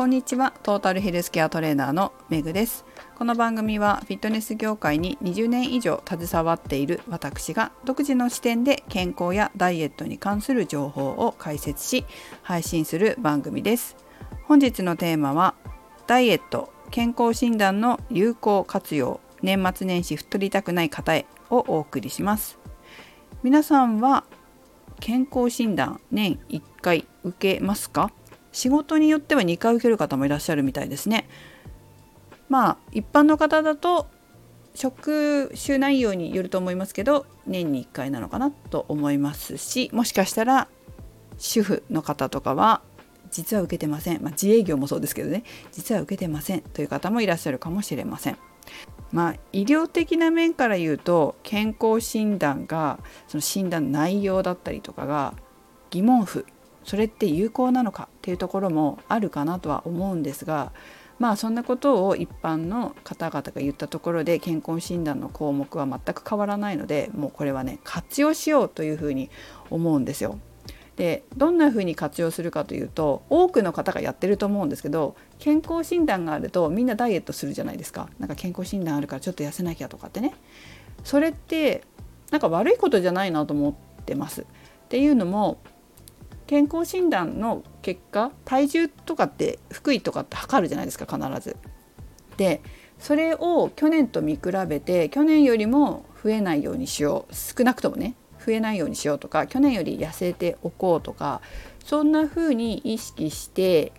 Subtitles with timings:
[0.00, 0.54] こんにちは。
[0.62, 2.86] トータルヘルスケアトレーナーのめぐです。
[3.18, 12.06] この番組はフィットネス業界に20年以上携わっている私が独自の視点で健康やダイエットに関する情報を解説し
[12.40, 13.94] 配信する番組です。
[14.44, 15.54] 本日のテーマは
[16.06, 22.58] ダイエット健康診断の有効活用年末年始太りたくない方へをお送りします。
[23.42, 24.24] 皆さんは
[24.98, 28.10] 健康診断年1回受けますか？
[28.52, 31.28] 仕事によっては2回受ける方もいらっしゃるみたいですね。
[32.48, 34.08] まあ一般の方だと
[34.74, 40.68] 職種内容によると思いますけど年に1回なのかなと思いますしもしかしたら
[41.38, 42.82] 主婦の方とかは
[43.30, 48.38] 実は受けてません、まあ、自営業もそうですけどね実は受けてませんという方もいらっしゃるかもしれません。
[49.12, 55.34] まあ、医療的な面から言うと健康診断がその診断内容だったりとかが
[55.90, 56.46] 疑問符
[56.84, 60.72] それって有効なのかっていうところもあるかなとは思うんですが
[61.18, 69.30] まあそんなことを一般の方々が言ったところで健康診断の項目は全く変わらないのでもうこれはね活用しようというふうに
[69.68, 70.38] 思うんですよ。
[70.96, 80.34] でどんなふうに活用するかというと多くの方がやってると思うんですけど健康診断があるとみんなダイエットするじゃないですかなんか健康診断あるからちょっと痩せなきゃとかってね
[81.04, 81.84] それって
[82.30, 84.42] なんか悪いことじゃないなと思ってます。
[84.42, 84.44] っ
[84.88, 85.58] ていうのも
[86.50, 91.56] 健康診断の結果体重とかって腹囲とかって測るじゃないですか必ず。
[92.38, 92.60] で
[92.98, 101.40] それを去年と見比べて去年よりも増えないようにしよう少なくともね増えないようにしようとか去年より痩せておこうとか
[101.84, 103.92] そんな風に意識して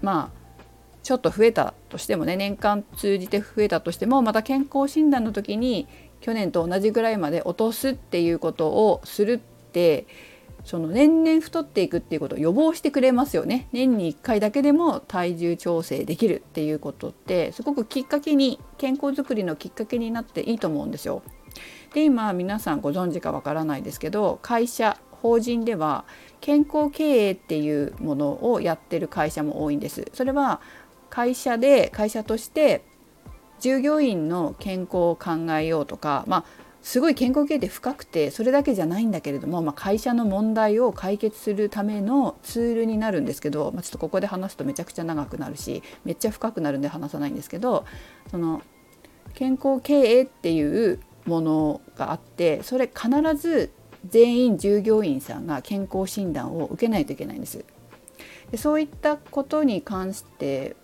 [0.00, 0.64] まあ
[1.02, 5.88] ちょっと増えたとしてもね年間通じて増えたとしてもまた健康診断の時に
[6.22, 10.06] 去年と同じぐらいまで落とすっていうことをするって
[10.64, 21.22] その年々太っていくっていうことを予防してくれますよね年に1回だけでも体重調整できるっていうことってすごくきっかけに健康づくりのきっかけになっていいと思うんですよ。
[21.92, 26.04] で今皆さんご存知かわからないですけど会社法人では
[26.40, 30.10] 健康経営っていうものをやってる会社も多いんです。
[30.12, 30.60] それは
[31.08, 32.84] 会社で会社として
[33.60, 36.44] 従業員の健康を考えようとか、まあ、
[36.84, 47.86] すごい健康経営って深くてそれだけじゃないんだけれども、まあ、会社の問題を解決するためのツールになるんですけど、まあ、ちょっとここで話すとめちゃくちゃ長くなるしめっちゃ深くなるんで話さないんですけど
[48.30, 48.60] その
[49.32, 53.72] 健康経営っていうものがあってそれ必ず
[54.06, 57.64] 全員従業員さんが健康診断を受けないといけないんです。
[58.50, 60.76] でそういったことに関して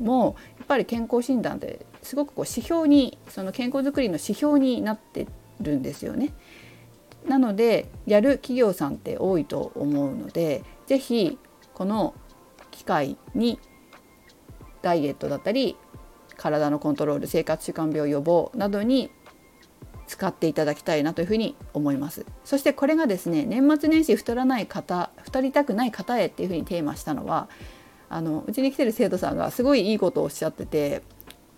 [0.00, 5.26] もやっぱり健康診断ってすごくこう指標にその健康づくりの指標になって
[5.62, 6.32] るんですよね。
[7.26, 11.38] なのでやる企業さんって多いと思うので是非
[11.72, 12.14] この
[12.70, 13.60] 機会に
[14.82, 15.76] ダイエットだったり
[16.36, 19.10] 体のコントロール生活習慣病予防などに
[20.08, 27.48] 使っていただきたいなというふうに思いますそしてこれがですね年末年始太らない方太りたくない方へっていうふうにテーマしたのは
[28.10, 31.02] あのうちに来てる生徒さんがすごいいいことをおっしゃってて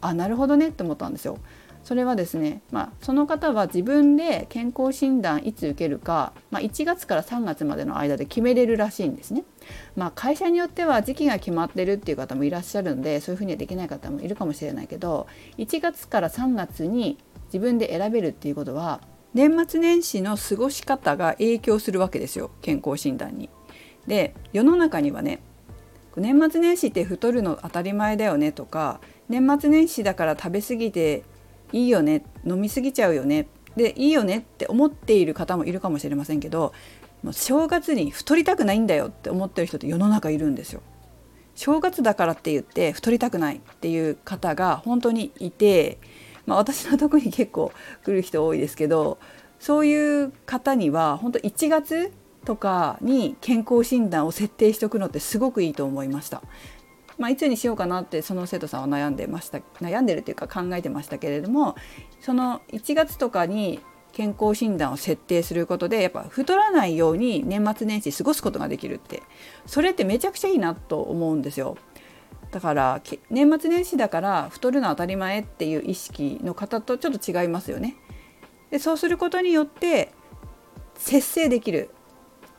[0.01, 1.39] あなるほどねって思ったんですよ。
[1.85, 9.45] それはですね、まあ、その方は自分で健康診断いつ受けるか、まあ、1月から3月までの間で決めれるらしいんですね。
[9.95, 15.27] まあ、会社によっては時期が決まってるっていう方もいらっしゃるのでそういうふうにはできない方もいるかもしれないけど
[15.59, 19.01] 1月から3月に自分で選べるっていうことは
[19.33, 23.51] 年末年始の過ごし方が影響するわけですよ健康診断に。
[24.07, 25.41] で世の中にはね
[26.17, 31.25] 年末年始って太るの当たり前だよねとか年末年始だから食べ過ぎて
[31.75, 36.73] いいよね飲み過ぎちゃうよねでいいよねって思っている方もいるかもしれませんけど
[37.25, 40.83] もう正月に太りたくないんだよって思ってる人って世の中いるんですよ。
[41.57, 45.99] 正月だからって言って太りたくないっていう方が本当にいて、
[46.47, 47.73] まあ、私のとこに結構
[48.05, 49.19] 来る人多いですけど
[49.61, 52.13] そういう方には本当1月
[52.45, 56.43] とかに健康診断を設定しておくのってすごくいいと思いました。
[57.19, 61.77] まあ、いつにしようかなってその生徒さんは悩んでました悩んでるっていうか考えてましたけれども
[62.21, 63.81] その1月とかに
[64.13, 69.23] 健康診断を設定することでやっぱ太らないように年末年始過ごすことができるって
[69.67, 71.77] それってめちゃくちゃいいなと思うんですよ。
[72.53, 77.97] だから年末年始だから太るのは当たり前っていう意識の方とちょっと違いますよね。
[78.71, 80.13] でそうすることによって
[80.95, 81.91] 節制できる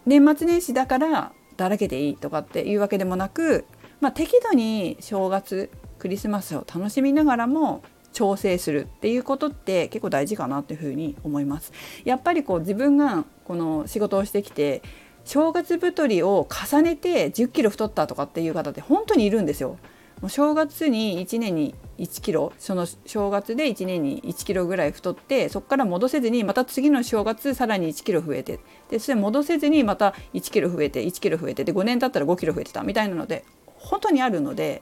[0.06, 3.64] 年末年始だからだらけていいとかっていうわけでもなく
[4.02, 5.70] まあ、適度に正月
[6.00, 7.84] クリスマスを楽しみながらも
[8.14, 11.74] 調整するっていうことって結構大事かなというふうに思います。
[12.06, 14.82] やっぱりこう自分がこの仕事をしてきて
[15.26, 19.78] 正月太りを重ねて1 0キロ太ったとかっていう方って本当にいるんですよ。
[20.22, 28.60] もう正月に1年に1キロその正月で1年に1キロぐらい太ってそこから戻せずにまた次の正月さらに1キロ増えて
[28.90, 33.44] でそれ戻せずにまた1キロ増えて1キロ増えてで5年経ったら5キロ増えてたみたいなので
[33.86, 34.82] 本当にあるので、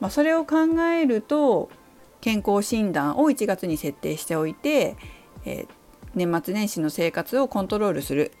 [0.00, 1.70] まあ、それを考えると
[2.20, 4.96] 健康診断を1月に設定しておいて、
[5.44, 5.68] えー、
[6.14, 8.32] 年末年始の生活をコントロールする。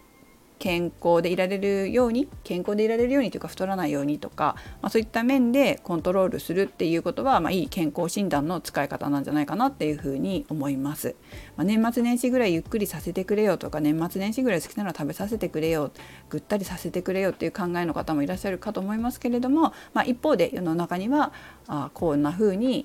[0.60, 11.16] 健康でいられるように健康でいられるようにというか太らないようにとか、まあ、そういった面でコントロールするっていうことは、まあ、いい健康診断の使い方なんじゃないかなっていうふうに思います。
[11.56, 15.90] まあ、年末年始ぐらいゆっくりさせてくれよとか年末年始ぐらい好きなの食べさせてくれよ
[16.28, 21.32] ぐったりさせてくれよっていう考えの方もいらっしゃるかと思いますけれども、まあ、一方で世の中には
[21.68, 22.84] あこんな風に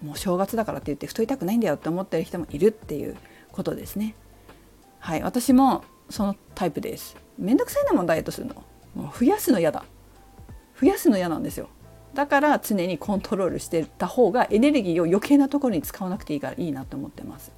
[0.00, 3.16] もう正月だからって言って太りたくないんだよって思ってる人もいるっていう
[3.50, 4.14] ことですね。
[5.00, 7.16] はい、私もそのタイプです。
[7.38, 8.54] めんどくさいなもんダイエットするの。
[8.94, 9.84] もう増やすの嫌だ。
[10.80, 11.68] 増やすの嫌なんですよ。
[12.14, 17.52] だから常にコントロールしてた方がエネルギーを余計なところに使わなくていいからいいなと思ってます。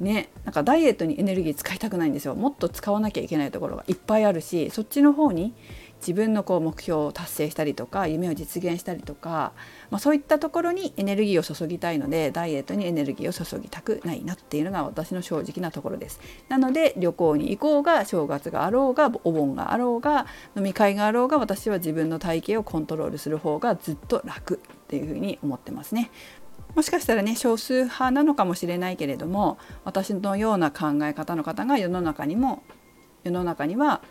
[0.00, 5.54] ねなんかダイエットにエネルギー使いたくないんですよもっと使わなきゃいけないところがいっぱいあるしそっちの方に
[6.06, 9.52] 自分のこう目標を達成したりとか夢を実現したりとか、
[9.90, 16.20] まあ、そういったところにエネルギーを注ぎたいのでダイエットにエネルギーを注ぎたくないなっていうのが私の正直なところです。
[16.50, 26.10] なので旅行に行こうが正月があろうがお盆があろうが飲み会があろうが私は自分の体型をコントロールする方がずっと楽っていうふうに思ってますね。
[26.74, 32.62] もしかしたらね少数派なのかもしれないけれども私のような考え方の方が世の中にも
[33.22, 34.02] 世の中には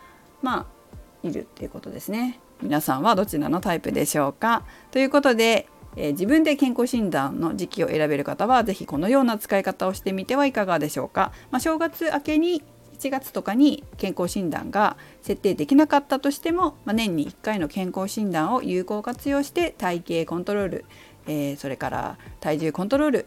[0.42, 2.40] まあいるっていうことですね。
[2.62, 4.64] 皆さんはどちらのタイプでしょうか？
[4.90, 11.32] ということで、えー、自分で健康診断の時期を選べる方は是非このような使い方をしてみてはいかがでしょうか？
[11.50, 12.62] まあ、正月明けに
[12.98, 20.84] 1月とかに健康診断が設定できなかったとしても、まあ、年に1回の健康診断を有効活用して体型コントロール、
[21.26, 23.26] えー、それから体重コントロール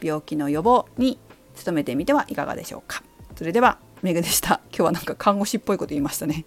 [0.00, 1.18] 病気の予防に
[1.64, 3.02] 努めてみてはいかがでしょうか。
[3.36, 4.60] それではメグでした。
[4.70, 6.44] 今日はなんか看護師っぽいこと言いましたね。